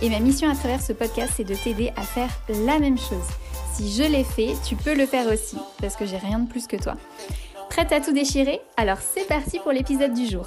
[0.00, 3.26] Et ma mission à travers ce podcast, c'est de t'aider à faire la même chose.
[3.74, 6.68] Si je l'ai fait, tu peux le faire aussi, parce que j'ai rien de plus
[6.68, 6.94] que toi.
[7.68, 8.60] Prête à tout déchirer?
[8.76, 10.46] Alors c'est parti pour l'épisode du jour.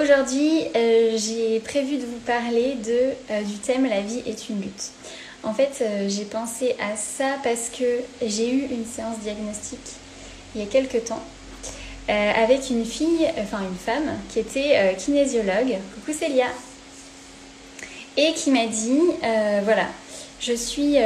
[0.00, 4.60] Aujourd'hui, euh, j'ai prévu de vous parler de, euh, du thème La vie est une
[4.60, 4.92] lutte.
[5.42, 9.96] En fait, euh, j'ai pensé à ça parce que j'ai eu une séance diagnostique
[10.54, 11.22] il y a quelques temps
[12.08, 15.76] avec une fille, enfin une femme, qui était kinésiologue.
[15.94, 16.46] Coucou Célia.
[18.16, 19.86] Et qui m'a dit, euh, voilà,
[20.40, 20.96] je suis,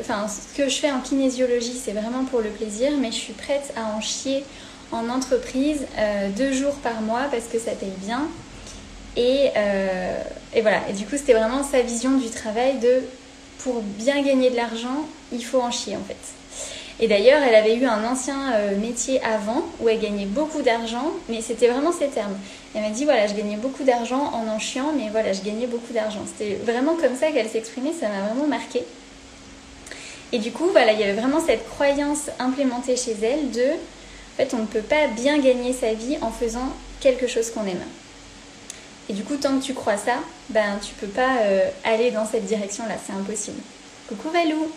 [0.00, 3.32] enfin, ce que je fais en kinésiologie, c'est vraiment pour le plaisir, mais je suis
[3.32, 4.44] prête à en chier
[4.92, 5.80] en entreprise
[6.36, 8.28] deux jours par mois parce que ça paye bien.
[9.16, 9.50] Et,
[10.54, 10.82] et voilà.
[10.90, 13.02] Et du coup, c'était vraiment sa vision du travail de
[13.58, 16.16] pour bien gagner de l'argent, il faut en chier en fait.
[16.98, 21.12] Et d'ailleurs, elle avait eu un ancien euh, métier avant où elle gagnait beaucoup d'argent,
[21.28, 22.36] mais c'était vraiment ses termes.
[22.74, 25.66] Elle m'a dit voilà, je gagnais beaucoup d'argent en en chiant, mais voilà, je gagnais
[25.66, 26.22] beaucoup d'argent.
[26.26, 28.82] C'était vraiment comme ça qu'elle s'exprimait, ça m'a vraiment marqué.
[30.32, 33.72] Et du coup, voilà, il y avait vraiment cette croyance implémentée chez elle de
[34.36, 37.64] en fait, on ne peut pas bien gagner sa vie en faisant quelque chose qu'on
[37.64, 37.80] aime.
[39.08, 40.16] Et du coup, tant que tu crois ça,
[40.50, 43.60] ben tu peux pas euh, aller dans cette direction-là, c'est impossible.
[44.08, 44.70] Coucou Valou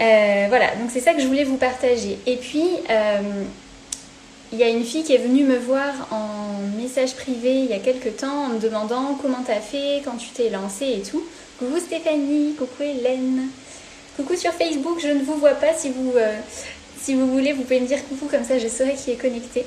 [0.00, 2.18] euh, voilà, donc c'est ça que je voulais vous partager.
[2.26, 3.44] Et puis, euh,
[4.52, 7.72] il y a une fille qui est venue me voir en message privé il y
[7.72, 11.22] a quelques temps en me demandant comment t'as fait, quand tu t'es lancée et tout.
[11.58, 13.48] Coucou Stéphanie, coucou Hélène,
[14.16, 15.74] coucou sur Facebook, je ne vous vois pas.
[15.74, 16.36] Si vous, euh,
[17.26, 19.64] voulez, vous pouvez me dire coucou comme ça, je saurai qui est connecté.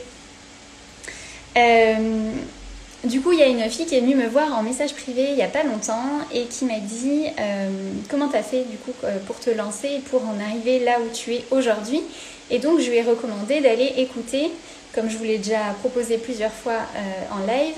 [3.05, 5.27] Du coup, il y a une fille qui est venue me voir en message privé
[5.29, 7.69] il n'y a pas longtemps et qui m'a dit euh,
[8.09, 11.13] comment tu as fait du coup euh, pour te lancer pour en arriver là où
[11.13, 12.01] tu es aujourd'hui?
[12.49, 14.49] Et donc, je lui ai recommandé d'aller écouter,
[14.95, 17.77] comme je vous l'ai déjà proposé plusieurs fois euh, en live,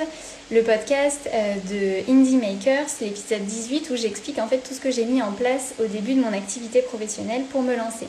[0.50, 1.30] le podcast
[1.70, 5.34] de Indie Makers, l'épisode 18, où j'explique en fait tout ce que j'ai mis en
[5.34, 8.08] place au début de mon activité professionnelle pour me lancer.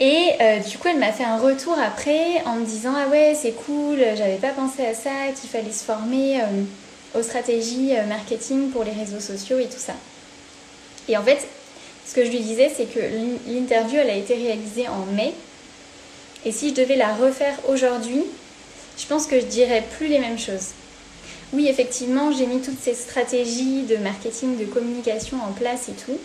[0.00, 3.36] Et euh, du coup, elle m'a fait un retour après en me disant Ah ouais,
[3.40, 8.06] c'est cool, j'avais pas pensé à ça, qu'il fallait se former euh, aux stratégies euh,
[8.06, 9.92] marketing pour les réseaux sociaux et tout ça.
[11.06, 11.46] Et en fait,
[12.06, 13.00] ce que je lui disais, c'est que
[13.46, 15.34] l'interview, elle a été réalisée en mai.
[16.46, 18.24] Et si je devais la refaire aujourd'hui,
[18.96, 20.68] je pense que je dirais plus les mêmes choses.
[21.52, 26.18] Oui, effectivement, j'ai mis toutes ces stratégies de marketing, de communication en place et tout.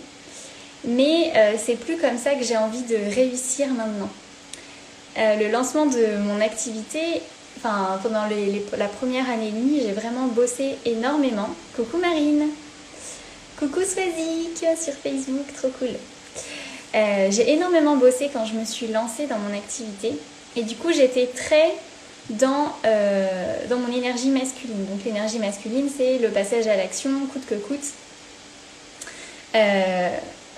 [0.87, 4.09] Mais euh, c'est plus comme ça que j'ai envie de réussir maintenant.
[5.17, 6.99] Euh, le lancement de mon activité,
[7.57, 8.23] enfin pendant
[8.77, 11.49] la première année et demie, j'ai vraiment bossé énormément.
[11.75, 12.49] Coucou Marine
[13.57, 15.89] Coucou Swazik sur Facebook, trop cool
[16.95, 20.11] euh, J'ai énormément bossé quand je me suis lancée dans mon activité
[20.57, 21.73] et du coup j'étais très
[22.29, 22.73] dans,
[23.69, 24.85] dans mon énergie masculine.
[24.87, 27.93] Donc l'énergie masculine c'est le passage à l'action coûte que coûte.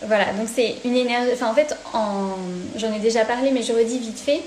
[0.06, 1.32] Voilà, donc c'est une énergie.
[1.34, 1.76] Enfin, en fait,
[2.76, 4.42] j'en ai déjà parlé, mais je redis vite fait.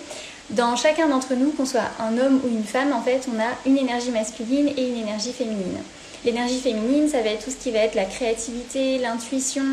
[0.51, 3.49] Dans chacun d'entre nous, qu'on soit un homme ou une femme, en fait, on a
[3.67, 5.79] une énergie masculine et une énergie féminine.
[6.25, 9.65] L'énergie féminine, ça va être tout ce qui va être la créativité, l'intuition,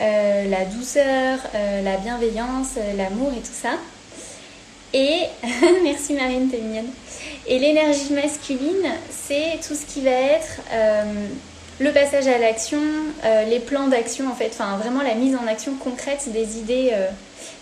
[0.00, 3.72] euh, la douceur, euh, la bienveillance, euh, l'amour et tout ça.
[4.92, 5.22] Et
[5.82, 6.60] merci Marine, t'es.
[7.46, 10.60] Et l'énergie masculine, c'est tout ce qui va être
[11.80, 12.80] le passage à l'action,
[13.24, 16.90] euh, les plans d'action en fait, enfin vraiment la mise en action concrète des idées,
[16.92, 17.08] euh,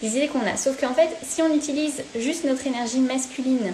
[0.03, 0.57] des idées qu'on a.
[0.57, 3.73] Sauf qu'en fait, si on utilise juste notre énergie masculine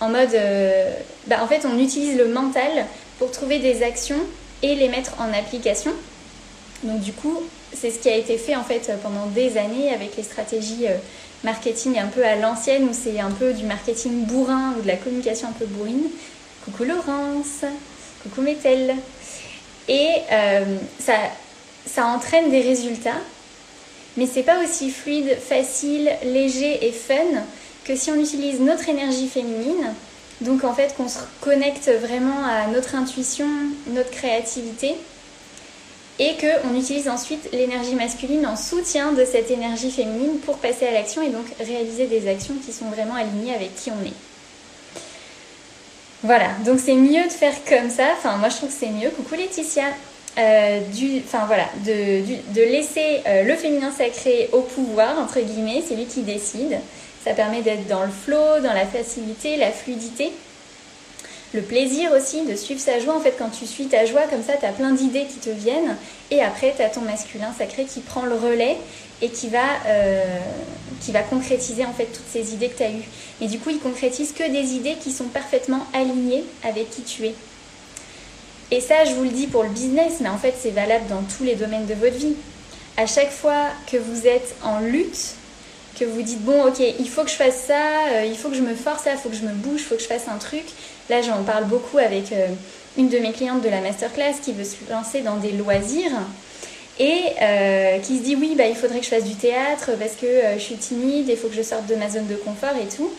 [0.00, 0.92] en mode, euh,
[1.26, 2.70] bah, en fait, on utilise le mental
[3.18, 4.20] pour trouver des actions
[4.62, 5.92] et les mettre en application.
[6.82, 7.42] Donc du coup,
[7.72, 10.86] c'est ce qui a été fait en fait pendant des années avec les stratégies
[11.42, 14.96] marketing un peu à l'ancienne où c'est un peu du marketing bourrin ou de la
[14.96, 16.04] communication un peu bourrine.
[16.64, 17.64] Coucou Laurence,
[18.22, 18.96] coucou Métel.
[19.88, 20.64] Et euh,
[20.98, 21.14] ça,
[21.86, 23.20] ça entraîne des résultats,
[24.16, 27.14] mais c'est pas aussi fluide, facile, léger et fun
[27.84, 29.94] que si on utilise notre énergie féminine.
[30.40, 33.46] Donc en fait qu'on se connecte vraiment à notre intuition,
[33.88, 34.94] notre créativité
[36.18, 40.92] et qu'on utilise ensuite l'énergie masculine en soutien de cette énergie féminine pour passer à
[40.92, 44.25] l'action et donc réaliser des actions qui sont vraiment alignées avec qui on est.
[46.26, 48.08] Voilà, donc c'est mieux de faire comme ça.
[48.18, 49.10] Enfin, moi je trouve que c'est mieux.
[49.10, 49.84] Coucou Laetitia.
[50.38, 50.80] Euh,
[51.24, 56.22] enfin voilà, de, laisser euh, le féminin sacré au pouvoir, entre guillemets, c'est lui qui
[56.22, 56.78] décide.
[57.24, 60.32] Ça permet d'être dans le flow, dans la facilité, la fluidité.
[61.54, 63.14] Le plaisir aussi de suivre sa joie.
[63.16, 65.50] En fait, quand tu suis ta joie, comme ça, tu as plein d'idées qui te
[65.50, 65.96] viennent.
[66.32, 68.76] Et après, tu as ton masculin sacré qui prend le relais
[69.22, 70.38] et qui va, euh,
[71.00, 73.08] qui va concrétiser en fait toutes ces idées que tu as eues.
[73.40, 77.26] Et du coup, il concrétise que des idées qui sont parfaitement alignées avec qui tu
[77.26, 77.34] es.
[78.70, 81.22] Et ça, je vous le dis pour le business, mais en fait, c'est valable dans
[81.22, 82.34] tous les domaines de votre vie.
[82.96, 85.34] À chaque fois que vous êtes en lutte,
[85.98, 88.56] que vous dites bon, ok, il faut que je fasse ça, euh, il faut que
[88.56, 90.28] je me force ça, il faut que je me bouge, il faut que je fasse
[90.28, 90.64] un truc.
[91.08, 92.48] Là, j'en parle beaucoup avec euh,
[92.98, 96.12] une de mes clientes de la masterclass qui veut se lancer dans des loisirs
[96.98, 100.14] et euh, qui se dit oui, bah, il faudrait que je fasse du théâtre parce
[100.14, 102.86] que je suis timide, il faut que je sorte de ma zone de confort et
[102.94, 103.10] tout.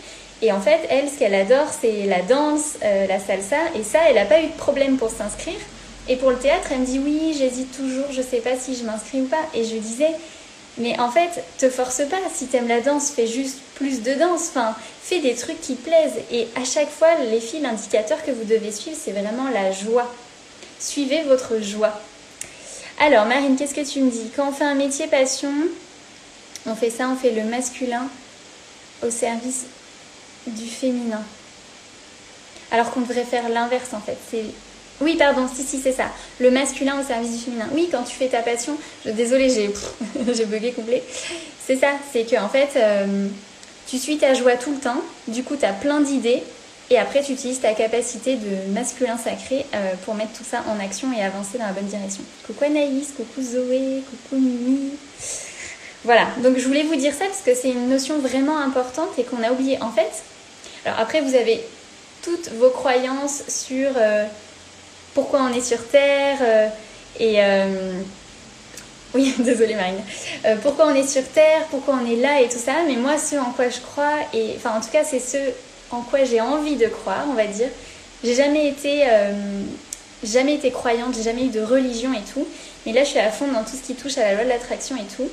[0.41, 3.57] Et en fait, elle, ce qu'elle adore, c'est la danse, euh, la salsa.
[3.75, 5.59] Et ça, elle n'a pas eu de problème pour s'inscrire.
[6.07, 8.75] Et pour le théâtre, elle me dit oui, j'hésite toujours, je ne sais pas si
[8.75, 9.43] je m'inscris ou pas.
[9.55, 10.11] Et je disais,
[10.77, 12.19] mais en fait, te force pas.
[12.33, 14.49] Si t'aimes la danse, fais juste plus de danse.
[14.49, 16.21] Enfin, fais des trucs qui plaisent.
[16.31, 20.13] Et à chaque fois, les fils indicateurs que vous devez suivre, c'est vraiment la joie.
[20.79, 21.99] Suivez votre joie.
[22.99, 24.31] Alors, Marine, qu'est-ce que tu me dis?
[24.35, 25.51] Quand on fait un métier passion,
[26.65, 28.07] on fait ça, on fait le masculin
[29.05, 29.65] au service
[30.47, 31.21] du féminin.
[32.71, 34.17] Alors qu'on devrait faire l'inverse en fait.
[34.29, 34.45] C'est
[34.99, 36.05] oui, pardon, si, si, c'est ça.
[36.39, 37.67] Le masculin au service du féminin.
[37.71, 39.11] Oui, quand tu fais ta passion, je...
[39.11, 39.71] désolée, j'ai,
[40.33, 41.03] j'ai bugué complet.
[41.63, 43.27] C'est ça, c'est que en fait, euh,
[43.85, 46.41] tu suis ta joie tout le temps, du coup, tu as plein d'idées,
[46.89, 50.79] et après, tu utilises ta capacité de masculin sacré euh, pour mettre tout ça en
[50.83, 52.23] action et avancer dans la bonne direction.
[52.45, 54.91] Coucou Anaïs, coucou Zoé, coucou Mimi.
[56.05, 59.23] Voilà, donc je voulais vous dire ça parce que c'est une notion vraiment importante et
[59.23, 59.77] qu'on a oublié.
[59.81, 60.23] En fait,
[60.85, 61.61] alors après, vous avez
[62.21, 64.23] toutes vos croyances sur euh,
[65.13, 66.67] pourquoi on est sur Terre euh,
[67.19, 67.39] et...
[69.13, 70.01] Oui, désolée Marine.
[70.61, 72.73] pourquoi on est sur Terre, pourquoi on est là et tout ça.
[72.87, 75.37] Mais moi, ce en quoi je crois, et enfin en tout cas, c'est ce
[75.91, 77.69] en quoi j'ai envie de croire, on va dire.
[78.23, 79.05] J'ai jamais été,
[80.23, 82.47] jamais été croyante, j'ai jamais eu de religion et tout.
[82.85, 84.49] Mais là, je suis à fond dans tout ce qui touche à la loi de
[84.49, 85.29] l'attraction et tout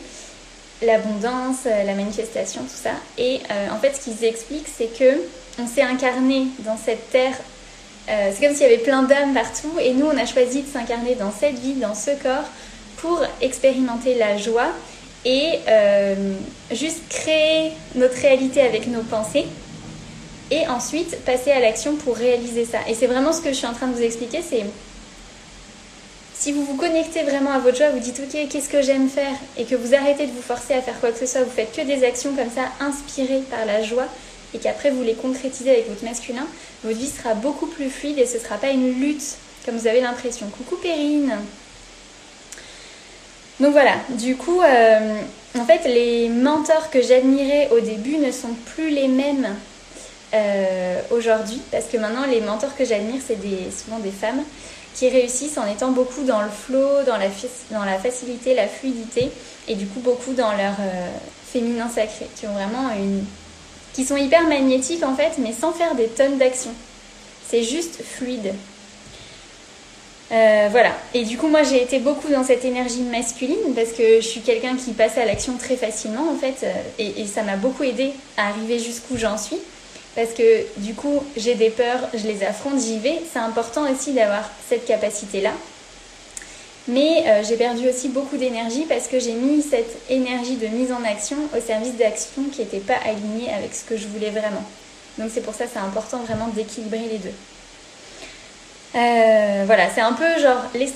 [0.83, 2.91] l'abondance, la manifestation, tout ça.
[3.17, 3.41] Et
[3.73, 5.23] en fait, ce qu'ils expliquent, c'est que
[5.59, 7.37] on s'est incarné dans cette terre.
[8.09, 10.69] Euh, c'est comme s'il y avait plein d'âmes partout et nous on a choisi de
[10.69, 12.45] s'incarner dans cette vie, dans ce corps
[12.99, 14.69] pour expérimenter la joie
[15.25, 16.35] et euh,
[16.71, 19.47] juste créer notre réalité avec nos pensées
[20.51, 22.79] et ensuite passer à l'action pour réaliser ça.
[22.89, 24.65] Et c'est vraiment ce que je suis en train de vous expliquer, c'est
[26.35, 29.35] si vous vous connectez vraiment à votre joie, vous dites ok qu'est-ce que j'aime faire?
[29.57, 31.75] Et que vous arrêtez de vous forcer à faire quoi que ce soit, vous faites
[31.75, 34.07] que des actions comme ça inspirées par la joie,
[34.53, 36.47] et qu'après vous les concrétisez avec votre masculin,
[36.83, 39.87] votre vie sera beaucoup plus fluide et ce ne sera pas une lutte comme vous
[39.87, 40.47] avez l'impression.
[40.49, 41.33] Coucou Perrine
[43.61, 45.21] donc voilà, du coup, euh,
[45.57, 49.47] en fait, les mentors que j'admirais au début ne sont plus les mêmes
[50.35, 53.39] euh, aujourd'hui, parce que maintenant, les mentors que j'admire, c'est
[53.71, 54.43] souvent des femmes
[54.95, 59.31] qui réussissent en étant beaucoup dans le flow, dans la, facilité, la fluidité,
[59.67, 61.09] et du coup beaucoup dans leur euh,
[61.53, 63.25] féminin sacré, qui ont vraiment une
[63.93, 66.75] qui sont hyper magnétiques en fait, mais sans faire des tonnes d'actions.
[67.49, 68.53] C'est juste fluide.
[70.33, 70.91] Euh, voilà.
[71.13, 74.41] Et du coup, moi, j'ai été beaucoup dans cette énergie masculine parce que je suis
[74.41, 76.67] quelqu'un qui passe à l'action très facilement, en fait.
[76.99, 79.59] Et, ça m'a beaucoup aidé à arriver jusqu'où j'en suis.
[80.15, 83.21] Parce que du coup, j'ai des peurs, je les affronte, j'y vais.
[83.33, 85.51] C'est important aussi d'avoir cette capacité-là.
[86.87, 90.93] Mais euh, j'ai perdu aussi beaucoup d'énergie parce que j'ai mis cette énergie de mise
[90.93, 94.63] en action au service d'actions qui n'étaient pas alignées avec ce que je voulais vraiment.
[95.19, 97.33] Donc c'est pour ça que c'est important vraiment d'équilibrer les deux.
[98.97, 100.87] Euh, voilà, c'est un peu genre les,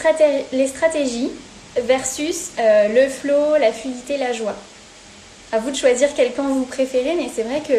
[0.68, 1.30] stratégies
[1.76, 4.54] versus euh, le flow, la fluidité, la joie.
[5.52, 7.74] À vous de choisir quel camp vous préférez, mais c'est vrai que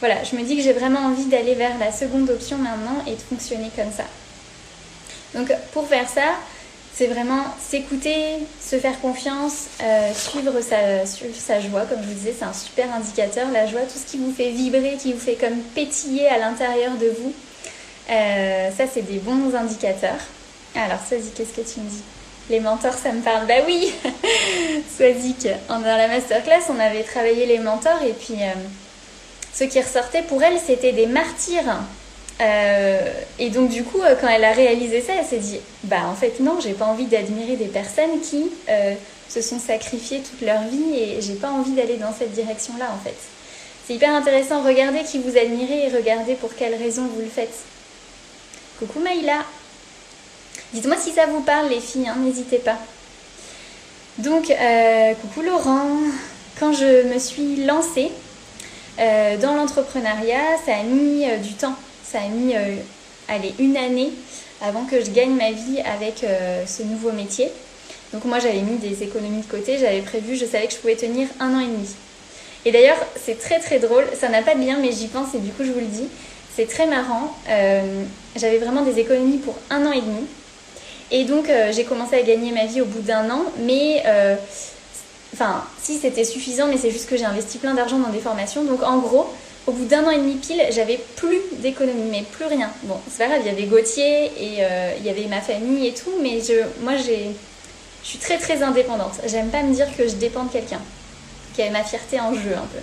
[0.00, 3.12] voilà, je me dis que j'ai vraiment envie d'aller vers la seconde option maintenant et
[3.12, 4.04] de fonctionner comme ça.
[5.34, 6.34] Donc pour faire ça,
[6.96, 12.44] c'est vraiment s'écouter, se faire confiance, euh, suivre, sa, joie, comme je vous disais, c'est
[12.44, 13.50] un super indicateur.
[13.52, 16.92] La joie, tout ce qui vous fait vibrer, qui vous fait comme pétiller à l'intérieur
[16.92, 17.34] de vous,
[18.10, 20.20] euh, ça c'est des bons indicateurs.
[20.74, 22.02] Alors Swazik, qu'est-ce que tu me dis?
[22.48, 23.46] Les mentors, ça me parle.
[23.46, 23.92] Bah oui
[24.96, 28.54] Swazik, dans la masterclass, on avait travaillé les mentors et puis euh,
[29.56, 31.78] ce qui ressortait pour elle, c'était des martyrs.
[32.42, 36.02] Euh, et donc du coup, euh, quand elle a réalisé ça, elle s'est dit, bah
[36.06, 38.92] en fait non, j'ai pas envie d'admirer des personnes qui euh,
[39.30, 43.02] se sont sacrifiées toute leur vie et j'ai pas envie d'aller dans cette direction-là en
[43.02, 43.16] fait.
[43.86, 47.56] C'est hyper intéressant, regardez qui vous admirez et regardez pour quelles raisons vous le faites.
[48.78, 49.38] Coucou Maïla.
[50.74, 52.76] Dites-moi si ça vous parle les filles, hein, n'hésitez pas.
[54.18, 54.52] Donc,
[55.22, 55.86] coucou Laurent.
[56.58, 58.10] Quand je me suis lancée
[58.98, 61.74] euh, dans l'entrepreneuriat, ça a mis euh, du temps.
[62.04, 62.54] Ça a mis,
[63.28, 64.12] allez, une année
[64.62, 66.24] avant que je gagne ma vie avec
[66.64, 67.48] ce nouveau métier.
[68.12, 70.94] Donc moi j'avais mis des économies de côté, j'avais prévu, je savais que je pouvais
[70.94, 71.88] tenir un an et demi.
[72.64, 75.38] Et d'ailleurs c'est très très drôle, ça n'a pas de lien mais j'y pense et
[75.38, 76.06] du coup je vous le dis.
[76.54, 77.36] C'est très marrant,
[78.36, 80.26] j'avais vraiment des économies pour un an et demi.
[81.10, 84.34] Et donc euh, j'ai commencé à gagner ma vie au bout d'un an, mais euh,
[85.32, 88.64] enfin si c'était suffisant, mais c'est juste que j'ai investi plein d'argent dans des formations.
[88.64, 89.26] Donc en gros,
[89.66, 92.70] au bout d'un an et demi pile, j'avais plus d'économie, mais plus rien.
[92.84, 95.86] Bon, c'est pas grave, il y avait Gauthier et euh, il y avait ma famille
[95.86, 97.30] et tout, mais je, moi j'ai,
[98.02, 99.14] je suis très très indépendante.
[99.26, 100.80] J'aime pas me dire que je dépends de quelqu'un,
[101.54, 102.78] qui a ma fierté en jeu un peu.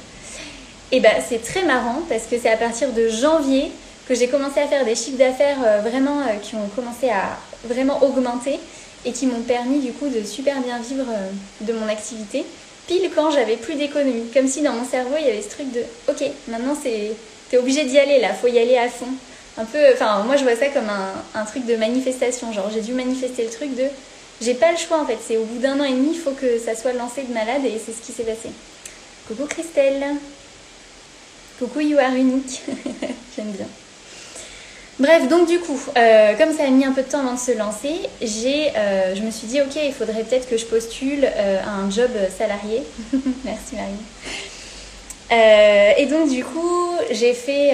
[0.91, 3.71] Et bah c'est très marrant parce que c'est à partir de janvier
[4.07, 8.59] que j'ai commencé à faire des chiffres d'affaires vraiment qui ont commencé à vraiment augmenté
[9.05, 11.29] et qui m'ont permis du coup de super bien vivre euh,
[11.61, 12.45] de mon activité.
[12.87, 15.71] Pile quand j'avais plus d'économie, comme si dans mon cerveau il y avait ce truc
[15.71, 17.11] de ok, maintenant c'est
[17.49, 19.07] t'es obligé d'y aller là, faut y aller à fond.
[19.57, 22.93] Un peu, enfin moi je vois ça comme un, truc de manifestation, genre j'ai dû
[22.93, 23.85] manifester le truc de
[24.41, 26.31] j'ai pas le choix en fait, c'est au bout d'un an et demi, il faut
[26.31, 28.49] que ça soit lancé de malade et c'est ce qui s'est passé.
[29.27, 30.03] Coucou Christelle,
[31.59, 32.63] coucou You Are Unique,
[33.37, 33.67] j'aime bien.
[34.99, 37.39] Bref, donc du coup, euh, comme ça a mis un peu de temps avant de
[37.39, 41.25] se lancer, j'ai, euh, je me suis dit, ok, il faudrait peut-être que je postule
[41.25, 42.83] euh, à un job salarié.
[43.43, 43.93] Merci Marie.
[45.97, 47.71] et donc du coup, j'ai fait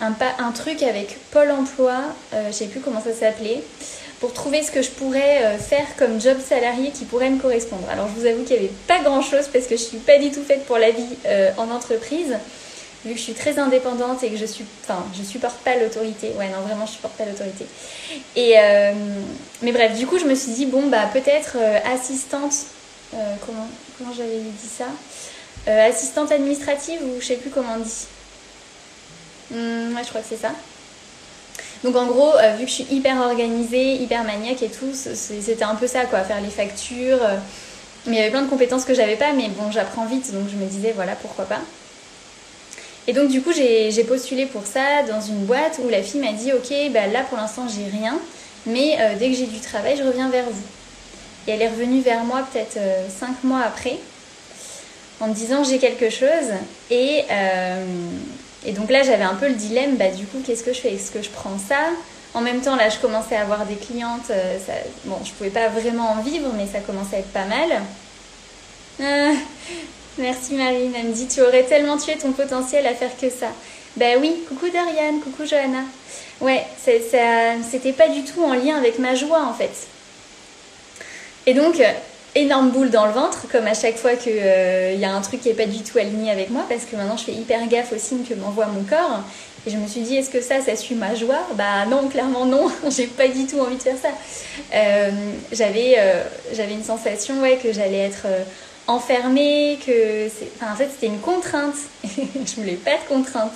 [0.00, 1.98] un, un, truc avec Pôle Emploi,
[2.32, 3.62] je sais plus comment ça s'appelait,
[4.18, 7.86] pour trouver ce que je pourrais faire comme job salarié qui pourrait me correspondre.
[7.90, 10.30] Alors je vous avoue qu'il n'y avait pas grand-chose parce que je suis pas du
[10.30, 11.16] tout faite pour la vie
[11.58, 12.34] en entreprise
[13.04, 16.32] vu que je suis très indépendante et que je suis, enfin, je supporte pas l'autorité.
[16.38, 17.66] Ouais, non, vraiment, je supporte pas l'autorité.
[18.34, 18.92] Et euh,
[19.62, 22.54] mais bref, du coup, je me suis dit bon, bah peut-être euh, assistante.
[23.14, 23.68] Euh, comment,
[23.98, 24.86] comment j'avais dit ça?
[25.66, 28.06] Assistante administrative ou je sais plus comment on dit.
[29.52, 30.52] Hum, ouais, je crois que c'est ça.
[31.82, 35.74] Donc en gros, vu que je suis hyper organisée, hyper maniaque et tout, c'était un
[35.74, 37.20] peu ça quoi, faire les factures.
[38.06, 40.48] mais il y avait plein de compétences que j'avais pas, mais bon, j'apprends vite, donc
[40.50, 41.60] je me disais voilà pourquoi pas.
[43.06, 46.32] Et donc du coup j'ai postulé pour ça dans une boîte où la fille m'a
[46.32, 48.18] dit ok bah là pour l'instant j'ai rien
[48.64, 50.62] mais euh, dès que j'ai du travail je reviens vers vous.
[51.46, 53.98] Et elle est revenue vers moi peut-être euh, cinq mois après
[55.20, 56.48] en me disant j'ai quelque chose
[56.90, 57.84] et, euh,
[58.64, 60.94] et donc là j'avais un peu le dilemme bah du coup qu'est-ce que je fais?
[60.94, 61.80] Est-ce que je prends ça?
[62.32, 64.72] En même temps là je commençais à avoir des clientes, ça,
[65.04, 67.82] bon je pouvais pas vraiment en vivre mais ça commençait à être pas mal.
[70.16, 73.48] Merci Marine, elle me dit tu aurais tellement tué ton potentiel à faire que ça.
[73.96, 75.82] Ben oui, coucou Dorian, coucou Johanna.
[76.40, 79.72] Ouais, c'était pas du tout en lien avec ma joie en fait.
[81.46, 81.92] Et donc, euh,
[82.36, 85.40] énorme boule dans le ventre, comme à chaque fois qu'il euh, y a un truc
[85.40, 87.92] qui est pas du tout aligné avec moi, parce que maintenant je fais hyper gaffe
[87.92, 89.20] aux signes que m'envoie mon corps.
[89.66, 91.40] Et je me suis dit, est-ce que ça, ça suit ma joie?
[91.54, 94.10] Bah non, clairement non, j'ai pas du tout envie de faire ça.
[94.74, 95.10] Euh,
[95.52, 98.26] j'avais une sensation ouais, que j'allais être
[98.86, 100.26] enfermée, que
[100.62, 101.76] en fait c'était une contrainte.
[102.04, 103.52] je voulais pas de contrainte.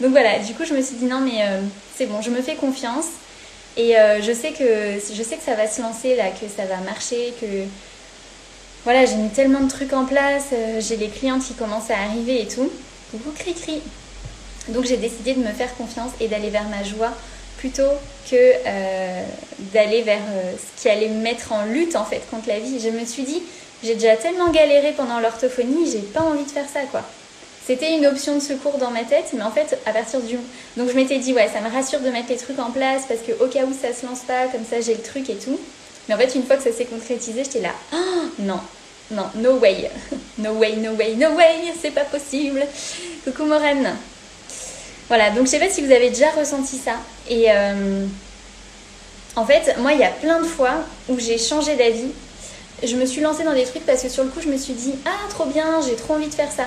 [0.00, 1.60] Donc voilà, du coup je me suis dit non mais euh,
[1.96, 3.06] c'est bon, je me fais confiance
[3.76, 6.64] et euh, je sais que je sais que ça va se lancer là, que ça
[6.64, 7.46] va marcher, que
[8.84, 11.98] voilà j'ai mis tellement de trucs en place, euh, j'ai les clientes qui commencent à
[11.98, 12.70] arriver et tout.
[13.10, 13.80] Coucou cri cri.
[14.68, 17.12] Donc j'ai décidé de me faire confiance et d'aller vers ma joie
[17.58, 17.90] plutôt
[18.30, 18.52] que
[19.72, 20.20] d'aller vers
[20.56, 22.80] ce qui allait me mettre en lutte en fait contre la vie.
[22.80, 23.42] Je me suis dit
[23.82, 27.02] j'ai déjà tellement galéré pendant l'orthophonie, j'ai pas envie de faire ça quoi.
[27.64, 30.36] C'était une option de secours dans ma tête, mais en fait, à partir du.
[30.76, 33.20] Donc je m'étais dit, ouais, ça me rassure de mettre les trucs en place parce
[33.20, 35.58] qu'au cas où ça se lance pas, comme ça j'ai le truc et tout.
[36.08, 38.58] Mais en fait, une fois que ça s'est concrétisé, j'étais là, oh, non,
[39.12, 39.88] non, no way,
[40.38, 42.66] no way, no way, no way, c'est pas possible.
[43.24, 43.96] Coucou Morane.
[45.06, 46.94] Voilà, donc je sais pas si vous avez déjà ressenti ça.
[47.28, 48.06] Et euh,
[49.36, 52.10] en fait, moi, il y a plein de fois où j'ai changé d'avis
[52.84, 54.72] je me suis lancée dans des trucs parce que sur le coup, je me suis
[54.72, 56.64] dit, ah, trop bien, j'ai trop envie de faire ça.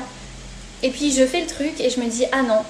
[0.84, 2.62] Et puis, je fais le truc et je me dis, ah non.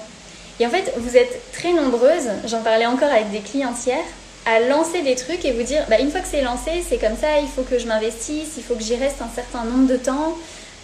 [0.58, 4.02] Et en fait, vous êtes très nombreuses, j'en parlais encore avec des clientes hier,
[4.46, 7.16] à lancer des trucs et vous dire, bah, une fois que c'est lancé, c'est comme
[7.16, 9.96] ça, il faut que je m'investisse, il faut que j'y reste un certain nombre de
[9.96, 10.36] temps.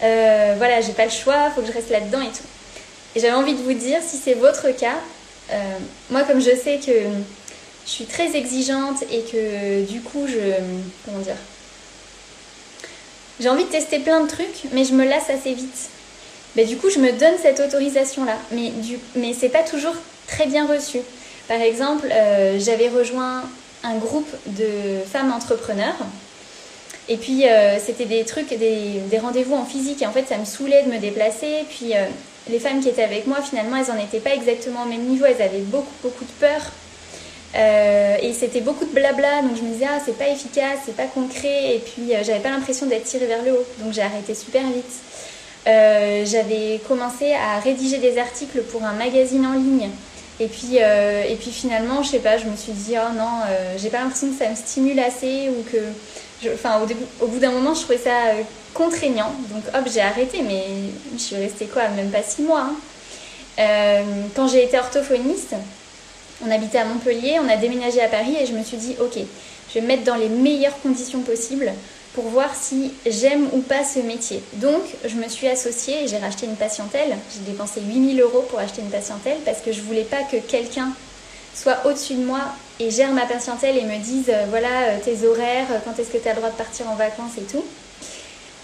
[0.03, 2.45] Euh, voilà, j'ai pas le choix, faut que je reste là-dedans et tout.
[3.15, 4.97] Et j'avais envie de vous dire, si c'est votre cas,
[5.51, 5.55] euh,
[6.09, 6.91] moi, comme je sais que
[7.85, 10.39] je suis très exigeante et que du coup, je.
[11.05, 11.35] Comment dire
[13.39, 15.89] j'ai envie de tester plein de trucs, mais je me lasse assez vite.
[16.55, 18.99] Bah, du coup, je me donne cette autorisation-là, mais, du...
[19.15, 19.95] mais c'est pas toujours
[20.27, 20.99] très bien reçu.
[21.47, 22.07] Par exemple,
[22.57, 23.43] j'avais rejoint
[23.83, 25.97] un groupe de femmes entrepreneurs.
[27.09, 27.43] Et puis,
[27.79, 30.01] c'était des trucs, des, rendez-vous en physique.
[30.01, 31.65] Et en fait, ça me saoulait de me déplacer.
[31.69, 31.93] Puis,
[32.49, 35.25] les femmes qui étaient avec moi, finalement, elles n'en étaient pas exactement au même niveau.
[35.25, 36.61] Elles avaient beaucoup, beaucoup de peur.
[37.55, 40.95] Euh, et c'était beaucoup de blabla, donc je me disais, ah, c'est pas efficace, c'est
[40.95, 44.01] pas concret, et puis euh, j'avais pas l'impression d'être tirée vers le haut, donc j'ai
[44.01, 44.85] arrêté super vite.
[45.67, 49.89] Euh, j'avais commencé à rédiger des articles pour un magazine en ligne,
[50.39, 53.29] et puis, et puis finalement, je sais pas, je me suis dit, oh non,
[53.77, 55.77] j'ai pas l'impression que ça me stimule assez, ou que.
[56.55, 56.81] Enfin,
[57.21, 58.33] au, bout d'un moment, je trouvais ça
[58.73, 60.63] contraignant, donc hop, j'ai arrêté, mais
[61.13, 62.71] je suis restée quoi, même pas six mois.
[63.57, 64.03] Hein.
[64.35, 65.53] quand j'ai été orthophoniste,
[66.45, 69.17] on habitait à Montpellier, on a déménagé à Paris et je me suis dit, ok,
[69.69, 71.71] je vais me mettre dans les meilleures conditions possibles
[72.13, 74.43] pour voir si j'aime ou pas ce métier.
[74.53, 77.17] Donc, je me suis associée et j'ai racheté une patientèle.
[77.33, 80.89] J'ai dépensé 8000 euros pour acheter une patientèle parce que je voulais pas que quelqu'un
[81.55, 82.39] soit au-dessus de moi
[82.79, 86.09] et gère ma patientèle et me dise, euh, voilà, euh, tes horaires, euh, quand est-ce
[86.09, 87.63] que tu as le droit de partir en vacances et tout.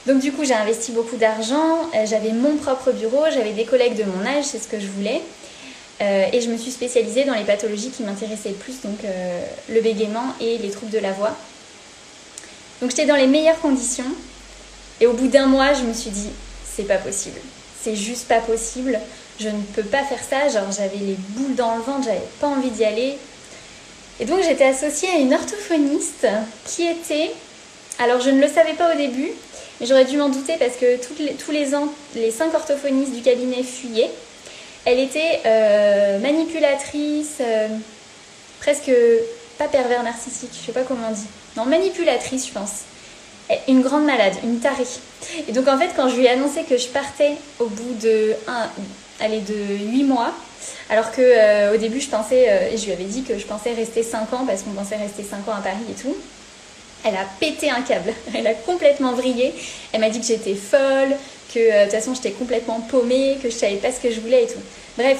[0.06, 4.06] Donc du coup, j'ai investi beaucoup d'argent, j'avais mon propre bureau, j'avais des collègues de
[4.06, 5.22] mon âge, c'est ce que je voulais.
[6.02, 9.46] Euh, et je me suis spécialisée dans les pathologies qui m'intéressaient le plus, donc euh,
[9.70, 11.36] le bégaiement et les troubles de la voix.
[12.82, 14.06] Donc j'étais dans les meilleures conditions.
[15.02, 16.30] Et au bout d'un mois, je me suis dit,
[16.66, 17.40] c'est pas possible.
[17.82, 19.00] C'est juste pas possible.
[19.40, 20.50] Je ne peux pas faire ça.
[20.50, 23.18] Genre, j'avais les boules dans le ventre, j'avais pas envie d'y aller.
[24.20, 26.28] Et donc, j'étais associée à une orthophoniste
[26.66, 27.32] qui était.
[28.00, 29.32] Alors, je ne le savais pas au début,
[29.80, 33.64] mais j'aurais dû m'en douter parce que tous les ans, les cinq orthophonistes du cabinet
[33.64, 34.12] fuyaient.
[34.86, 37.68] Elle était euh, manipulatrice, euh,
[38.60, 38.92] presque
[39.58, 41.28] pas pervers narcissique, je sais pas comment on dit.
[41.58, 42.72] Non, manipulatrice, je pense.
[43.68, 44.84] Une grande malade, une tarée.
[45.48, 48.36] Et donc en fait, quand je lui ai annoncé que je partais au bout de,
[48.48, 48.70] un,
[49.28, 50.34] de 8 mois,
[50.90, 53.74] alors que euh, au début je pensais, et je lui avais dit que je pensais
[53.74, 56.16] rester 5 ans parce qu'on pensait rester 5 ans à Paris et tout,
[57.04, 59.54] elle a pété un câble, elle a complètement vrillé.
[59.92, 61.16] Elle m'a dit que j'étais folle,
[61.54, 64.20] que euh, de toute façon j'étais complètement paumée, que je savais pas ce que je
[64.20, 64.60] voulais et tout.
[64.98, 65.18] Bref,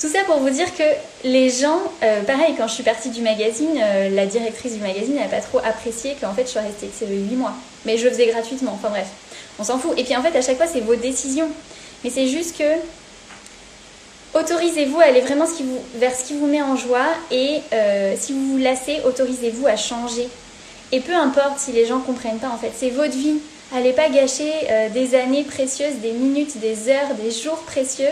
[0.00, 0.82] tout ça pour vous dire que
[1.24, 5.16] les gens, euh, pareil, quand je suis partie du magazine, euh, la directrice du magazine
[5.16, 7.52] n'a pas trop apprécié qu'en fait je sois restée que 8 mois.
[7.84, 9.08] Mais je le faisais gratuitement, enfin bref,
[9.58, 9.92] on s'en fout.
[9.98, 11.48] Et puis en fait, à chaque fois, c'est vos décisions.
[12.04, 15.46] Mais c'est juste que autorisez-vous à aller vraiment
[15.96, 17.60] vers ce qui vous met en joie et
[18.16, 20.28] si vous vous lassez, autorisez-vous à changer.
[20.92, 23.38] Et peu importe si les gens comprennent pas, en fait, c'est votre vie.
[23.72, 28.10] Allez pas gâcher euh, des années précieuses, des minutes, des heures, des jours précieux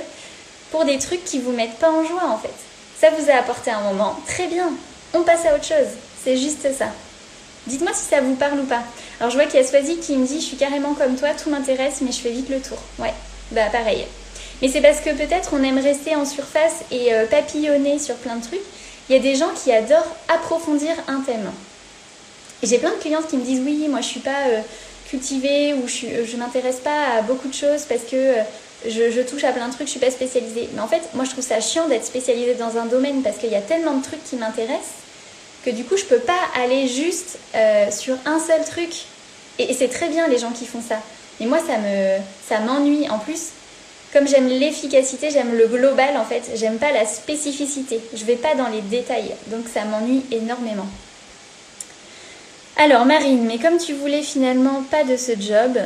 [0.70, 2.54] pour des trucs qui vous mettent pas en joie en fait.
[3.00, 4.70] Ça vous a apporté un moment, très bien.
[5.14, 5.88] On passe à autre chose.
[6.22, 6.86] C'est juste ça.
[7.66, 8.82] Dites-moi si ça vous parle ou pas.
[9.18, 11.30] Alors je vois qu'il y a Swazi qui me dit je suis carrément comme toi,
[11.30, 12.78] tout m'intéresse mais je fais vite le tour.
[13.00, 13.12] Ouais,
[13.50, 14.06] bah pareil.
[14.62, 18.36] Mais c'est parce que peut-être on aime rester en surface et euh, papillonner sur plein
[18.36, 18.60] de trucs.
[19.08, 21.50] Il y a des gens qui adorent approfondir un thème.
[22.62, 24.60] J'ai plein de clientes qui me disent oui, moi je suis pas euh,
[25.08, 28.42] cultivée ou je, je m'intéresse pas à beaucoup de choses parce que euh,
[28.86, 30.68] je, touche à plein de trucs, je suis pas spécialisée.
[30.74, 33.50] Mais en fait, moi je trouve ça chiant d'être spécialisée dans un domaine parce qu'il
[33.50, 34.94] y a tellement de trucs qui m'intéressent
[35.64, 38.90] que du coup je peux pas aller juste euh, sur un seul truc.
[39.58, 41.00] Et, c'est très bien les gens qui font ça.
[41.40, 42.18] Mais moi ça me
[42.48, 43.08] ça m'ennuie.
[43.08, 43.48] En plus,
[44.12, 46.52] comme j'aime l'efficacité, j'aime le global en fait.
[46.54, 48.00] J'aime pas la spécificité.
[48.14, 49.34] Je vais pas dans les détails.
[49.48, 50.86] Donc ça m'ennuie énormément.
[52.80, 55.76] Alors Marine, mais comme tu voulais finalement pas de ce job,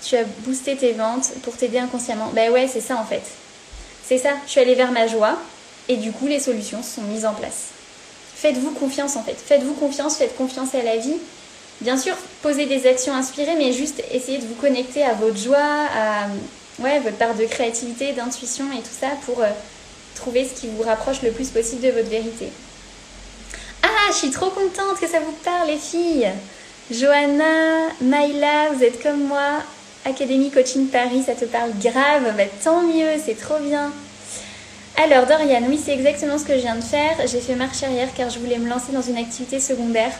[0.00, 2.30] tu as boosté tes ventes pour t'aider inconsciemment.
[2.32, 3.22] Ben ouais, c'est ça en fait.
[4.06, 5.36] C'est ça, je suis allée vers ma joie
[5.88, 7.70] et du coup les solutions sont mises en place.
[8.36, 9.34] Faites-vous confiance en fait.
[9.34, 11.16] Faites-vous confiance, faites confiance à la vie.
[11.80, 15.56] Bien sûr, posez des actions inspirées, mais juste essayez de vous connecter à votre joie,
[15.58, 16.28] à
[16.78, 19.48] ouais, votre part de créativité, d'intuition et tout ça pour euh,
[20.14, 22.50] trouver ce qui vous rapproche le plus possible de votre vérité.
[24.06, 26.30] Ah, je suis trop contente que ça vous parle, les filles.
[26.90, 29.62] Johanna, Maïla, vous êtes comme moi.
[30.04, 32.34] Académie Coaching Paris, ça te parle grave.
[32.36, 33.90] Bah, tant mieux, c'est trop bien.
[35.02, 37.16] Alors, Dorian, oui, c'est exactement ce que je viens de faire.
[37.26, 40.12] J'ai fait marche arrière car je voulais me lancer dans une activité secondaire.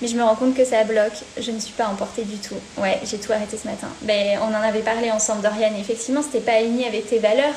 [0.00, 1.22] Mais je me rends compte que ça bloque.
[1.40, 2.58] Je ne suis pas emportée du tout.
[2.78, 3.88] Ouais, j'ai tout arrêté ce matin.
[4.00, 5.70] Ben, on en avait parlé ensemble, Dorian.
[5.78, 7.54] Effectivement, c'était pas aligné avec tes valeurs.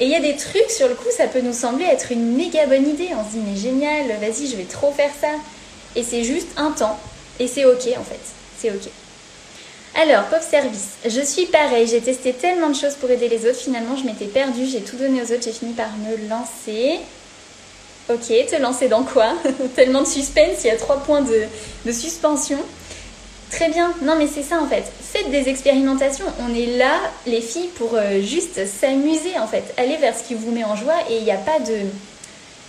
[0.00, 2.36] Et il y a des trucs, sur le coup, ça peut nous sembler être une
[2.36, 3.10] méga bonne idée.
[3.18, 5.30] On se dit, mais génial, vas-y, je vais trop faire ça.
[5.96, 6.98] Et c'est juste un temps.
[7.40, 8.20] Et c'est ok, en fait.
[8.58, 8.88] C'est ok.
[9.94, 10.90] Alors, pop service.
[11.04, 13.58] Je suis pareil, j'ai testé tellement de choses pour aider les autres.
[13.58, 17.00] Finalement, je m'étais perdue, j'ai tout donné aux autres, j'ai fini par me lancer.
[18.08, 19.34] Ok, te lancer dans quoi?
[19.74, 21.42] Tellement de suspense, il y a trois points de,
[21.84, 22.58] de suspension.
[23.50, 24.84] Très bien, non mais c'est ça en fait.
[25.00, 26.26] Faites des expérimentations.
[26.40, 29.64] On est là, les filles, pour euh, juste s'amuser en fait.
[29.76, 31.74] Allez vers ce qui vous met en joie et il n'y a pas de.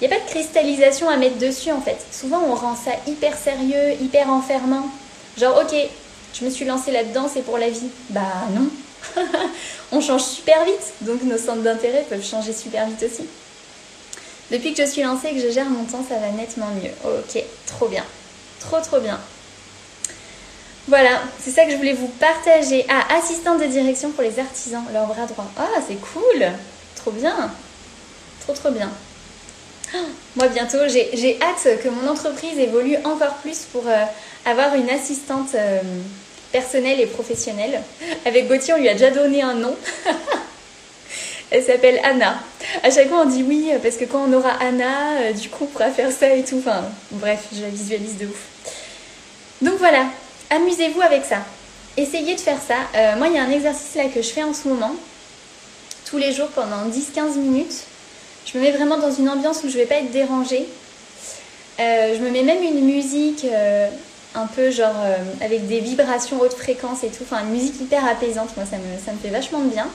[0.02, 1.98] Il n'y a pas de cristallisation à mettre dessus en fait.
[2.12, 4.88] Souvent on rend ça hyper sérieux, hyper enfermant.
[5.38, 5.76] Genre ok,
[6.34, 7.90] je me suis lancée là-dedans, c'est pour la vie.
[8.10, 8.22] Bah
[8.54, 8.70] non.
[9.92, 13.28] on change super vite, donc nos centres d'intérêt peuvent changer super vite aussi.
[14.50, 16.92] Depuis que je suis lancée et que je gère mon temps, ça va nettement mieux.
[17.04, 18.04] Ok, trop bien.
[18.60, 19.20] Trop trop bien.
[20.90, 22.84] Voilà, c'est ça que je voulais vous partager.
[22.90, 25.46] Ah, assistante de direction pour les artisans, leur bras droit.
[25.56, 26.48] Ah, c'est cool
[26.96, 27.52] Trop bien
[28.42, 28.90] Trop trop bien.
[30.36, 34.04] Moi bientôt, j'ai hâte que mon entreprise évolue encore plus pour euh,
[34.46, 35.80] avoir une assistante euh,
[36.52, 37.84] personnelle et professionnelle.
[38.26, 39.76] Avec Gauthier, on lui a déjà donné un nom.
[41.52, 42.40] Elle s'appelle Anna.
[42.82, 45.66] À chaque fois, on dit oui, parce que quand on aura Anna, euh, du coup,
[45.66, 46.58] on pourra faire ça et tout.
[46.58, 48.48] Enfin, bref, je la visualise de ouf.
[49.62, 50.06] Donc voilà,
[50.50, 51.38] amusez-vous avec ça.
[51.98, 53.16] Essayez de faire ça.
[53.18, 54.96] moi, il y a un exercice là que je fais en ce moment,
[56.06, 57.84] tous les jours pendant 10-15 minutes.
[58.46, 60.68] Je me mets vraiment dans une ambiance où je ne vais pas être dérangée.
[61.80, 63.88] Euh, je me mets même une musique euh,
[64.36, 67.24] un peu genre euh, avec des vibrations haute fréquence et tout.
[67.24, 68.50] Enfin, une musique hyper apaisante.
[68.58, 69.88] Moi, ça me, ça me fait vachement bien.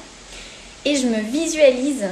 [0.84, 2.04] Et je me visualise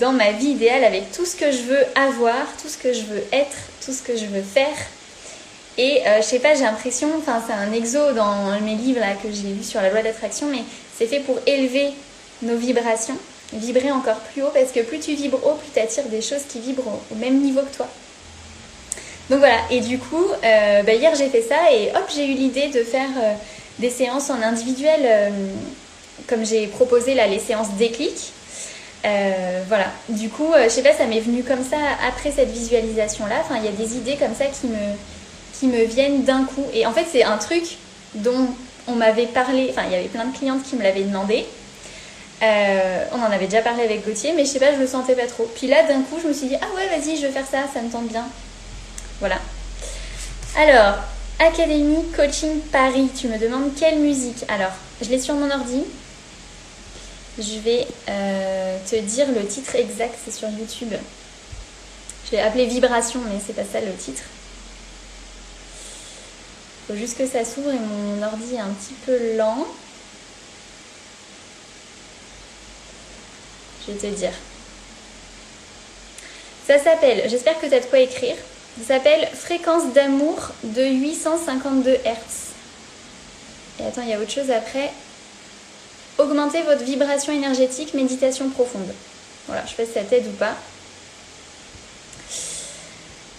[0.00, 3.02] dans ma vie idéale avec tout ce que je veux avoir, tout ce que je
[3.02, 4.74] veux être, tout ce que je veux faire.
[5.78, 9.32] Et je sais pas, j'ai l'impression, enfin, c'est un exo dans mes livres là, que
[9.32, 10.62] j'ai lu sur la loi d'attraction, mais
[10.96, 11.92] c'est fait pour élever
[12.42, 13.16] nos vibrations
[13.52, 16.42] vibrer encore plus haut parce que plus tu vibres haut, plus tu attires des choses
[16.48, 17.88] qui vibrent au, même niveau que toi.
[19.30, 22.34] Donc voilà, et du coup, euh, bah, hier j'ai fait ça et hop, j'ai eu
[22.34, 23.34] l'idée de faire euh,
[23.78, 25.30] des séances en individuel, euh,
[26.26, 28.32] comme j'ai proposé là les séances déclic.
[29.02, 31.76] voilà, du coup, je sais pas, ça m'est venu comme ça
[32.08, 33.36] après cette visualisation là.
[33.40, 34.76] Enfin, il y a des idées comme ça qui me,
[35.62, 36.66] qui me viennent d'un coup.
[36.74, 37.62] Et en fait, c'est un truc
[38.14, 38.48] dont
[38.88, 41.46] on m'avait parlé, enfin, il y avait plein de clientes qui me l'avaient demandé.
[42.42, 45.14] Euh, on en avait déjà parlé avec Gauthier, mais je sais pas, je le sentais
[45.14, 45.48] pas trop.
[45.54, 47.58] Puis là, d'un coup, je me suis dit, ah ouais, vas-y, je vais faire ça,
[47.72, 48.26] ça me tente bien.
[49.20, 49.36] Voilà.
[50.56, 50.96] Alors,
[51.38, 54.44] Académie Coaching Paris, tu me demandes quelle musique?
[54.48, 55.84] Alors, je l'ai sur mon ordi.
[57.38, 60.92] Je vais euh, te dire le titre exact, c'est sur YouTube.
[62.26, 64.24] Je l'ai appelé Vibration, mais c'est pas ça le titre.
[66.88, 69.66] Faut juste que ça s'ouvre et mon ordi est un petit peu lent.
[73.86, 74.32] je vais te dire.
[76.66, 78.36] Ça s'appelle, j'espère que tu as de quoi écrire,
[78.78, 82.50] ça s'appelle Fréquence d'amour de 852 Hz.
[83.80, 84.90] Et attends, il y a autre chose après.
[86.18, 88.92] Augmenter votre vibration énergétique, méditation profonde.
[89.46, 90.54] Voilà, je sais pas si ça t'aide ou pas.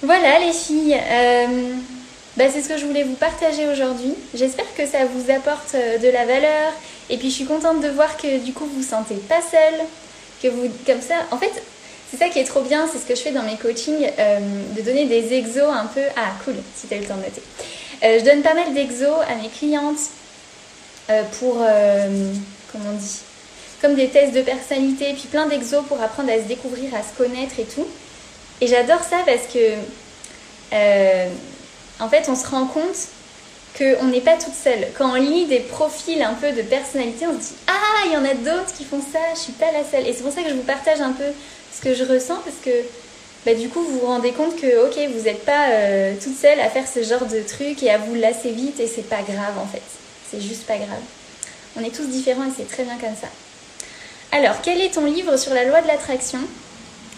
[0.02, 1.76] Voilà les filles, euh,
[2.36, 4.16] bah, c'est ce que je voulais vous partager aujourd'hui.
[4.34, 6.74] J'espère que ça vous apporte euh, de la valeur.
[7.10, 10.50] Et puis je suis contente de voir que du coup vous vous sentez pas seule,
[10.50, 11.52] vous, comme ça, en fait,
[12.10, 14.40] c'est ça qui est trop bien, c'est ce que je fais dans mes coachings, euh,
[14.76, 16.02] de donner des exos un peu.
[16.18, 17.42] Ah, cool, si tu as eu le temps de noter.
[18.04, 20.10] Euh, je donne pas mal d'exos à mes clientes
[21.40, 21.56] pour.
[22.72, 23.20] comment on dit
[23.80, 27.16] Comme des tests de personnalité, puis plein d'exos pour apprendre à se découvrir, à se
[27.16, 27.88] connaître et tout.
[28.60, 29.78] Et j'adore ça parce que.
[32.00, 33.08] En fait, on se rend compte
[33.78, 34.88] qu'on n'est pas toute seule.
[34.98, 38.18] Quand on lit des profils un peu de personnalité, on se dit Ah, il y
[38.18, 40.08] en a d'autres qui font ça, je suis pas la seule.
[40.08, 41.26] Et c'est pour ça que je vous partage un peu
[41.74, 42.72] ce que je ressens parce que
[43.46, 46.60] bah, du coup, vous vous rendez compte que, ok, vous n'êtes pas euh, toute seule
[46.60, 49.58] à faire ce genre de truc et à vous lasser vite et c'est pas grave
[49.60, 49.82] en fait.
[50.32, 51.02] C'est juste pas grave.
[51.76, 53.28] On est tous différents et c'est très bien comme ça.
[54.32, 56.40] Alors, quel est ton livre sur la loi de l'attraction?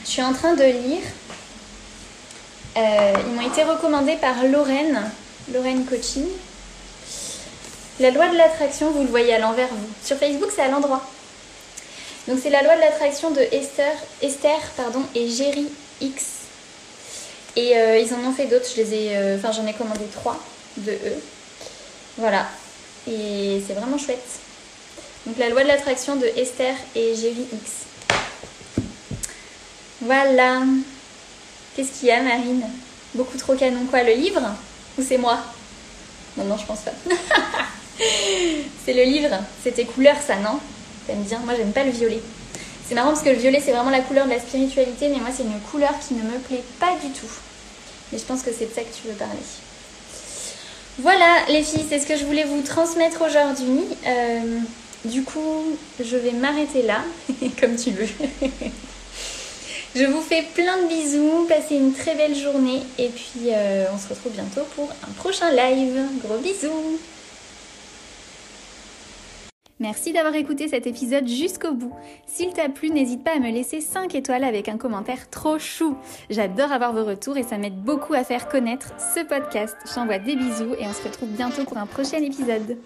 [0.04, 1.02] Je suis en train de lire.
[2.78, 5.10] Euh, ils m'ont été recommandés par Lorraine,
[5.54, 6.26] Lorraine Coaching.
[8.00, 9.90] La loi de l'attraction, vous le voyez à l'envers, vous.
[10.04, 11.02] Sur Facebook, c'est à l'endroit.
[12.28, 15.68] Donc c'est la loi de l'attraction de Esther, Esther pardon, et Jerry
[16.02, 16.24] X.
[17.56, 20.38] Et euh, ils en ont fait d'autres, ai, euh, j'en ai commandé trois
[20.78, 21.24] de eux.
[22.18, 22.48] Voilà.
[23.08, 24.40] Et c'est vraiment chouette.
[25.26, 27.72] Donc la loi de l'attraction de Esther et Jerry X.
[30.02, 30.62] Voilà.
[31.76, 32.64] Qu'est-ce qu'il y a, Marine
[33.14, 34.42] Beaucoup trop canon quoi, le livre
[34.98, 35.40] Ou c'est moi
[36.38, 36.94] Non, non, je pense pas.
[38.86, 39.36] c'est le livre.
[39.64, 40.60] C'était couleur ça, non
[41.06, 42.22] T'aimes bien Moi, j'aime pas le violet.
[42.88, 45.30] C'est marrant parce que le violet, c'est vraiment la couleur de la spiritualité, mais moi,
[45.36, 47.32] c'est une couleur qui ne me plaît pas du tout.
[48.12, 49.34] Mais je pense que c'est de ça que tu veux parler.
[51.00, 53.82] Voilà, les filles, c'est ce que je voulais vous transmettre aujourd'hui.
[54.06, 54.60] Euh,
[55.04, 57.04] du coup, je vais m'arrêter là,
[57.60, 58.08] comme tu veux.
[59.96, 63.98] je vous fais plein de bisous, passez une très belle journée et puis euh, on
[63.98, 65.98] se retrouve bientôt pour un prochain live.
[66.24, 67.00] Gros bisous
[69.80, 71.94] Merci d'avoir écouté cet épisode jusqu'au bout.
[72.26, 75.98] S'il t'a plu, n'hésite pas à me laisser 5 étoiles avec un commentaire trop chou.
[76.30, 79.76] J'adore avoir vos retours et ça m'aide beaucoup à faire connaître ce podcast.
[79.86, 82.78] Je t'envoie des bisous et on se retrouve bientôt pour un prochain épisode.